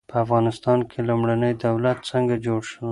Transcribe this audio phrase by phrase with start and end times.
[0.09, 2.77] په افغانستان کې لومړنی دولت څنګه جوړ سو؟